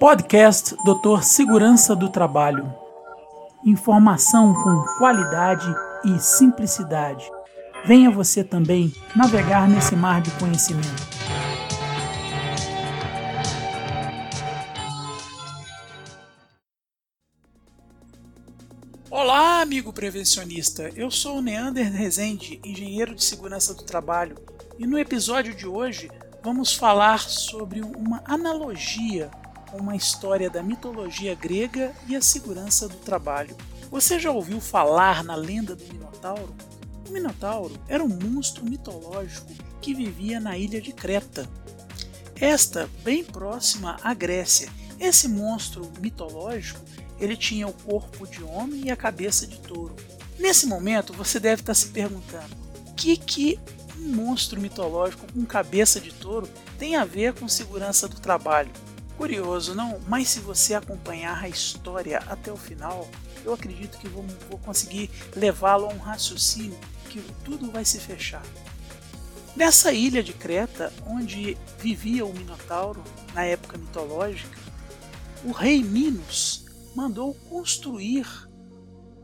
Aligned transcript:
Podcast 0.00 0.74
Doutor 0.82 1.22
Segurança 1.22 1.94
do 1.94 2.08
Trabalho. 2.08 2.74
Informação 3.62 4.54
com 4.54 4.82
qualidade 4.96 5.66
e 6.06 6.18
simplicidade. 6.18 7.30
Venha 7.84 8.10
você 8.10 8.42
também 8.42 8.94
navegar 9.14 9.68
nesse 9.68 9.94
mar 9.94 10.22
de 10.22 10.30
conhecimento. 10.38 10.88
Olá, 19.10 19.60
amigo 19.60 19.92
prevencionista. 19.92 20.90
Eu 20.96 21.10
sou 21.10 21.36
o 21.36 21.42
Neander 21.42 21.92
Rezende, 21.92 22.58
engenheiro 22.64 23.14
de 23.14 23.22
segurança 23.22 23.74
do 23.74 23.82
trabalho, 23.82 24.34
e 24.78 24.86
no 24.86 24.98
episódio 24.98 25.54
de 25.54 25.66
hoje 25.66 26.10
vamos 26.42 26.72
falar 26.72 27.18
sobre 27.18 27.82
uma 27.82 28.22
analogia 28.24 29.30
uma 29.72 29.96
história 29.96 30.50
da 30.50 30.62
mitologia 30.62 31.34
grega 31.34 31.94
e 32.08 32.16
a 32.16 32.22
segurança 32.22 32.88
do 32.88 32.96
trabalho. 32.96 33.56
Você 33.90 34.18
já 34.18 34.30
ouviu 34.30 34.60
falar 34.60 35.24
na 35.24 35.34
lenda 35.34 35.74
do 35.74 35.84
Minotauro? 35.92 36.54
O 37.08 37.12
Minotauro 37.12 37.74
era 37.88 38.04
um 38.04 38.08
monstro 38.08 38.64
mitológico 38.64 39.52
que 39.80 39.94
vivia 39.94 40.38
na 40.38 40.56
ilha 40.56 40.80
de 40.80 40.92
Creta. 40.92 41.48
Esta 42.36 42.88
bem 43.02 43.24
próxima 43.24 43.96
à 44.02 44.14
Grécia. 44.14 44.70
Esse 44.98 45.28
monstro 45.28 45.90
mitológico, 46.00 46.80
ele 47.18 47.36
tinha 47.36 47.66
o 47.66 47.72
corpo 47.72 48.26
de 48.26 48.42
homem 48.42 48.86
e 48.86 48.90
a 48.90 48.96
cabeça 48.96 49.46
de 49.46 49.58
touro. 49.58 49.96
Nesse 50.38 50.66
momento, 50.66 51.12
você 51.12 51.40
deve 51.40 51.62
estar 51.62 51.74
se 51.74 51.88
perguntando: 51.88 52.54
o 52.88 52.94
que 52.94 53.16
que 53.16 53.58
um 53.98 54.14
monstro 54.14 54.60
mitológico 54.60 55.30
com 55.32 55.44
cabeça 55.44 56.00
de 56.00 56.12
touro 56.12 56.48
tem 56.78 56.96
a 56.96 57.04
ver 57.04 57.34
com 57.34 57.48
segurança 57.48 58.08
do 58.08 58.20
trabalho? 58.20 58.70
Curioso, 59.20 59.74
não? 59.74 60.00
Mas 60.08 60.30
se 60.30 60.40
você 60.40 60.72
acompanhar 60.72 61.44
a 61.44 61.46
história 61.46 62.20
até 62.26 62.50
o 62.50 62.56
final, 62.56 63.06
eu 63.44 63.52
acredito 63.52 63.98
que 63.98 64.08
vou, 64.08 64.24
vou 64.48 64.58
conseguir 64.58 65.10
levá-lo 65.36 65.84
a 65.84 65.92
um 65.92 65.98
raciocínio 65.98 66.78
que 67.10 67.20
tudo 67.44 67.70
vai 67.70 67.84
se 67.84 68.00
fechar. 68.00 68.42
Nessa 69.54 69.92
ilha 69.92 70.22
de 70.22 70.32
Creta, 70.32 70.90
onde 71.06 71.54
vivia 71.78 72.24
o 72.24 72.32
Minotauro 72.32 73.04
na 73.34 73.44
época 73.44 73.76
mitológica, 73.76 74.56
o 75.44 75.52
rei 75.52 75.84
Minos 75.84 76.64
mandou 76.96 77.34
construir 77.50 78.26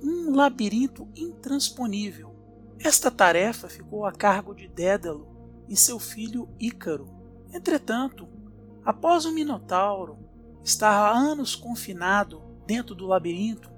um 0.02 0.36
labirinto 0.36 1.08
intransponível. 1.16 2.36
Esta 2.78 3.10
tarefa 3.10 3.66
ficou 3.66 4.04
a 4.04 4.12
cargo 4.12 4.54
de 4.54 4.68
Dédalo 4.68 5.26
e 5.70 5.74
seu 5.74 5.98
filho 5.98 6.50
Ícaro. 6.60 7.08
Entretanto, 7.50 8.35
Após 8.86 9.24
o 9.24 9.32
Minotauro 9.32 10.16
estar 10.62 10.92
há 10.92 11.10
anos 11.10 11.56
confinado 11.56 12.40
dentro 12.64 12.94
do 12.94 13.04
labirinto, 13.04 13.68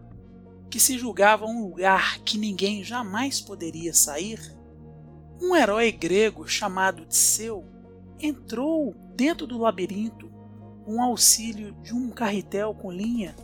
que 0.69 0.79
se 0.79 0.99
julgava 0.99 1.47
um 1.47 1.63
lugar 1.63 2.19
que 2.19 2.37
ninguém 2.37 2.85
jamais 2.85 3.41
poderia 3.41 3.95
sair, 3.95 4.39
um 5.41 5.57
herói 5.57 5.91
grego 5.91 6.47
chamado 6.47 7.07
Tseu 7.07 7.65
entrou 8.21 8.95
dentro 9.17 9.47
do 9.47 9.57
labirinto 9.57 10.31
com 10.85 11.03
auxílio 11.03 11.73
de 11.83 11.95
um 11.95 12.11
carretel 12.11 12.75
com 12.75 12.93
linha, 12.93 13.35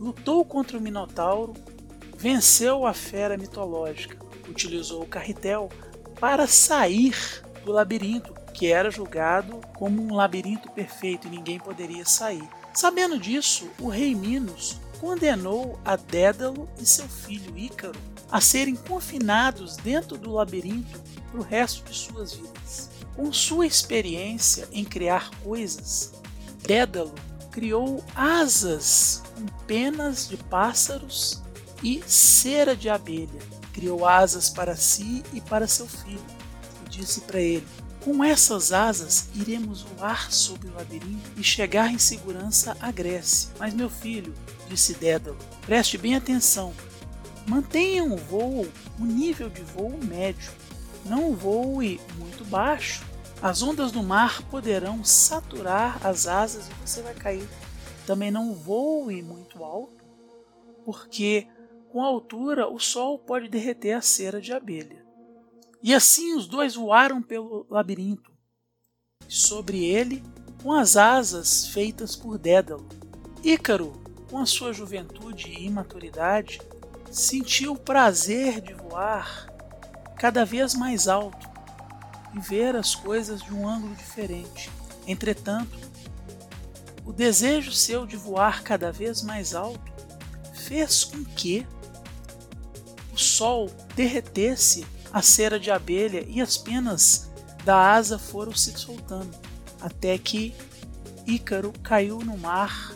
lutou 0.00 0.44
contra 0.44 0.76
o 0.76 0.80
Minotauro, 0.80 1.54
venceu 2.16 2.84
a 2.84 2.92
fera 2.92 3.38
mitológica, 3.38 4.18
utilizou 4.48 5.04
o 5.04 5.08
carretel 5.08 5.68
para 6.18 6.48
sair 6.48 7.14
do 7.64 7.70
labirinto 7.70 8.34
que 8.56 8.72
era 8.72 8.90
julgado 8.90 9.60
como 9.74 10.02
um 10.02 10.14
labirinto 10.14 10.70
perfeito 10.70 11.26
e 11.26 11.30
ninguém 11.30 11.58
poderia 11.58 12.06
sair. 12.06 12.48
Sabendo 12.72 13.18
disso, 13.18 13.68
o 13.78 13.88
rei 13.88 14.14
Minos 14.14 14.80
condenou 14.98 15.78
a 15.84 15.94
Dédalo 15.94 16.66
e 16.80 16.86
seu 16.86 17.06
filho 17.06 17.56
Ícaro 17.56 17.98
a 18.32 18.40
serem 18.40 18.74
confinados 18.74 19.76
dentro 19.76 20.16
do 20.16 20.32
labirinto 20.32 20.98
para 21.30 21.40
o 21.40 21.42
resto 21.42 21.84
de 21.84 21.94
suas 21.94 22.32
vidas. 22.32 22.90
Com 23.14 23.30
sua 23.30 23.66
experiência 23.66 24.66
em 24.72 24.84
criar 24.84 25.30
coisas, 25.44 26.14
Dédalo 26.62 27.14
criou 27.50 28.02
asas 28.14 29.22
com 29.34 29.44
penas 29.66 30.28
de 30.28 30.38
pássaros 30.38 31.42
e 31.82 32.02
cera 32.06 32.74
de 32.74 32.88
abelha. 32.88 33.56
Criou 33.74 34.06
asas 34.06 34.48
para 34.48 34.74
si 34.74 35.22
e 35.34 35.42
para 35.42 35.66
seu 35.66 35.86
filho 35.86 36.45
disse 36.96 37.20
para 37.22 37.40
ele: 37.40 37.66
com 38.06 38.22
essas 38.22 38.72
asas 38.72 39.28
iremos 39.34 39.82
voar 39.82 40.32
sobre 40.32 40.68
o 40.68 40.74
labirinto 40.74 41.28
e 41.36 41.42
chegar 41.42 41.92
em 41.92 41.98
segurança 41.98 42.76
à 42.80 42.92
Grécia. 42.92 43.50
Mas 43.58 43.74
meu 43.74 43.90
filho, 43.90 44.32
disse 44.68 44.94
Dédalo, 44.94 45.36
preste 45.62 45.98
bem 45.98 46.14
atenção. 46.14 46.72
Mantenha 47.48 48.04
o 48.04 48.16
voo, 48.16 48.66
o 49.00 49.04
nível 49.04 49.50
de 49.50 49.62
voo 49.62 49.98
médio. 50.04 50.52
Não 51.04 51.34
voe 51.34 52.00
muito 52.16 52.44
baixo. 52.44 53.04
As 53.42 53.60
ondas 53.62 53.92
do 53.92 54.02
mar 54.02 54.42
poderão 54.42 55.04
saturar 55.04 56.04
as 56.06 56.26
asas 56.26 56.68
e 56.68 56.86
você 56.86 57.02
vai 57.02 57.14
cair. 57.14 57.48
Também 58.06 58.30
não 58.30 58.54
voe 58.54 59.20
muito 59.20 59.64
alto, 59.64 60.04
porque 60.84 61.48
com 61.88 62.02
a 62.02 62.06
altura 62.06 62.68
o 62.68 62.78
sol 62.78 63.18
pode 63.18 63.48
derreter 63.48 63.92
a 63.92 64.00
cera 64.00 64.40
de 64.40 64.52
abelha. 64.52 65.05
E 65.86 65.94
assim 65.94 66.34
os 66.34 66.48
dois 66.48 66.74
voaram 66.74 67.22
pelo 67.22 67.64
labirinto, 67.70 68.32
sobre 69.28 69.84
ele, 69.84 70.20
com 70.60 70.72
as 70.72 70.96
asas 70.96 71.68
feitas 71.68 72.16
por 72.16 72.36
Dédalo. 72.38 72.88
Ícaro, 73.44 73.92
com 74.28 74.38
a 74.38 74.46
sua 74.46 74.72
juventude 74.72 75.48
e 75.48 75.64
imaturidade, 75.64 76.60
sentiu 77.08 77.74
o 77.74 77.78
prazer 77.78 78.60
de 78.60 78.74
voar 78.74 79.46
cada 80.18 80.44
vez 80.44 80.74
mais 80.74 81.06
alto 81.06 81.48
e 82.34 82.40
ver 82.40 82.74
as 82.74 82.96
coisas 82.96 83.40
de 83.40 83.54
um 83.54 83.68
ângulo 83.68 83.94
diferente. 83.94 84.68
Entretanto, 85.06 85.78
o 87.04 87.12
desejo 87.12 87.70
seu 87.70 88.04
de 88.04 88.16
voar 88.16 88.64
cada 88.64 88.90
vez 88.90 89.22
mais 89.22 89.54
alto 89.54 89.92
fez 90.52 91.04
com 91.04 91.24
que 91.24 91.64
o 93.14 93.16
sol 93.16 93.70
derretesse 93.94 94.84
a 95.12 95.22
cera 95.22 95.58
de 95.58 95.70
abelha 95.70 96.24
e 96.28 96.40
as 96.40 96.56
penas 96.56 97.30
da 97.64 97.92
asa 97.92 98.18
foram 98.18 98.54
se 98.54 98.72
soltando, 98.78 99.36
até 99.80 100.16
que 100.18 100.54
Ícaro 101.26 101.72
caiu 101.82 102.20
no 102.20 102.38
mar. 102.38 102.94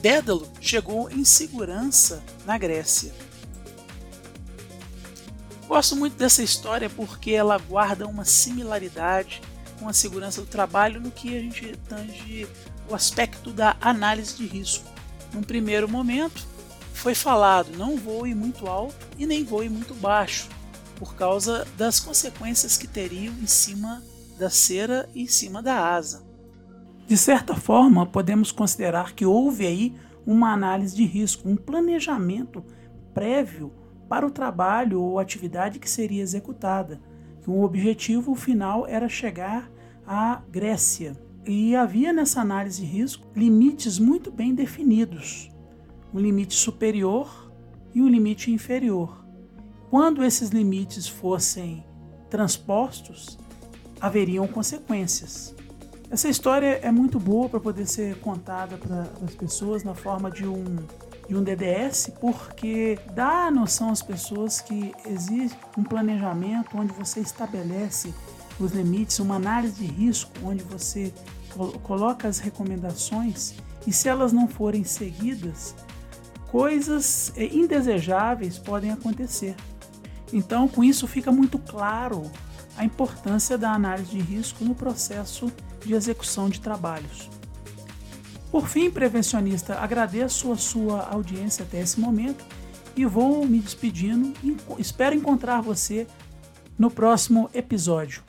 Dédalo 0.00 0.48
chegou 0.60 1.10
em 1.10 1.24
segurança 1.24 2.22
na 2.46 2.56
Grécia. 2.56 3.12
Gosto 5.66 5.94
muito 5.94 6.16
dessa 6.16 6.42
história 6.42 6.88
porque 6.88 7.32
ela 7.32 7.58
guarda 7.58 8.06
uma 8.06 8.24
similaridade 8.24 9.42
com 9.78 9.88
a 9.88 9.92
segurança 9.92 10.40
do 10.40 10.46
trabalho 10.46 10.98
no 11.00 11.10
que 11.10 11.36
a 11.36 11.40
gente 11.40 11.76
tange 11.88 12.48
o 12.88 12.94
aspecto 12.94 13.50
da 13.50 13.76
análise 13.80 14.36
de 14.36 14.46
risco. 14.46 14.88
Num 15.32 15.42
primeiro 15.42 15.86
momento, 15.86 16.46
foi 16.98 17.14
falado: 17.14 17.76
não 17.76 17.96
voe 17.96 18.34
muito 18.34 18.66
alto 18.66 19.06
e 19.16 19.24
nem 19.24 19.44
voe 19.44 19.68
muito 19.68 19.94
baixo, 19.94 20.48
por 20.96 21.14
causa 21.14 21.66
das 21.76 22.00
consequências 22.00 22.76
que 22.76 22.88
teriam 22.88 23.32
em 23.34 23.46
cima 23.46 24.02
da 24.36 24.50
cera 24.50 25.08
e 25.14 25.22
em 25.22 25.26
cima 25.26 25.62
da 25.62 25.94
asa. 25.94 26.26
De 27.06 27.16
certa 27.16 27.54
forma, 27.54 28.04
podemos 28.04 28.52
considerar 28.52 29.14
que 29.14 29.24
houve 29.24 29.66
aí 29.66 29.94
uma 30.26 30.52
análise 30.52 30.94
de 30.94 31.04
risco, 31.04 31.48
um 31.48 31.56
planejamento 31.56 32.64
prévio 33.14 33.72
para 34.08 34.26
o 34.26 34.30
trabalho 34.30 35.00
ou 35.00 35.18
atividade 35.18 35.78
que 35.78 35.88
seria 35.88 36.22
executada. 36.22 37.00
O 37.46 37.62
objetivo 37.62 38.34
final 38.34 38.86
era 38.86 39.08
chegar 39.08 39.70
à 40.06 40.42
Grécia. 40.50 41.16
E 41.46 41.74
havia 41.74 42.12
nessa 42.12 42.42
análise 42.42 42.82
de 42.82 42.86
risco 42.86 43.26
limites 43.34 43.98
muito 43.98 44.30
bem 44.30 44.54
definidos 44.54 45.50
um 46.12 46.18
limite 46.18 46.54
superior 46.54 47.52
e 47.94 48.02
um 48.02 48.08
limite 48.08 48.50
inferior. 48.50 49.24
Quando 49.90 50.24
esses 50.24 50.50
limites 50.50 51.08
fossem 51.08 51.84
transpostos, 52.28 53.38
haveriam 54.00 54.46
consequências. 54.46 55.54
Essa 56.10 56.28
história 56.28 56.80
é 56.82 56.90
muito 56.90 57.18
boa 57.18 57.48
para 57.48 57.60
poder 57.60 57.86
ser 57.86 58.18
contada 58.20 58.76
para 58.78 59.10
as 59.22 59.34
pessoas 59.34 59.84
na 59.84 59.94
forma 59.94 60.30
de 60.30 60.46
um, 60.46 60.76
de 61.28 61.36
um 61.36 61.42
DDS, 61.42 62.12
porque 62.20 62.98
dá 63.14 63.46
a 63.46 63.50
noção 63.50 63.90
às 63.90 64.02
pessoas 64.02 64.60
que 64.60 64.92
existe 65.06 65.58
um 65.76 65.84
planejamento 65.84 66.76
onde 66.76 66.92
você 66.92 67.20
estabelece 67.20 68.14
os 68.58 68.72
limites, 68.72 69.18
uma 69.18 69.36
análise 69.36 69.74
de 69.74 69.86
risco, 69.86 70.32
onde 70.42 70.62
você 70.62 71.12
coloca 71.82 72.28
as 72.28 72.38
recomendações 72.38 73.54
e 73.86 73.92
se 73.92 74.08
elas 74.08 74.32
não 74.32 74.48
forem 74.48 74.84
seguidas, 74.84 75.74
coisas 76.50 77.32
eh, 77.36 77.48
indesejáveis 77.52 78.58
podem 78.58 78.90
acontecer. 78.90 79.54
Então, 80.32 80.68
com 80.68 80.84
isso 80.84 81.06
fica 81.06 81.32
muito 81.32 81.58
claro 81.58 82.30
a 82.76 82.84
importância 82.84 83.58
da 83.58 83.72
análise 83.72 84.10
de 84.10 84.20
risco 84.20 84.64
no 84.64 84.74
processo 84.74 85.50
de 85.84 85.94
execução 85.94 86.48
de 86.48 86.60
trabalhos. 86.60 87.30
Por 88.50 88.66
fim, 88.68 88.90
prevencionista, 88.90 89.78
agradeço 89.78 90.52
a 90.52 90.56
sua 90.56 91.08
audiência 91.08 91.64
até 91.64 91.80
esse 91.80 92.00
momento 92.00 92.44
e 92.96 93.04
vou 93.04 93.44
me 93.46 93.58
despedindo. 93.58 94.32
Espero 94.78 95.14
encontrar 95.14 95.60
você 95.60 96.06
no 96.78 96.90
próximo 96.90 97.50
episódio. 97.52 98.27